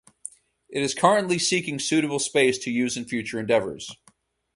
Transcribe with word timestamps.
It 0.67 0.81
is 0.81 0.95
currently 0.95 1.37
seeking 1.37 1.77
suitable 1.77 2.17
space 2.17 2.57
to 2.63 2.71
use 2.71 2.97
in 2.97 3.05
future 3.05 3.39
endeavours. 3.39 3.95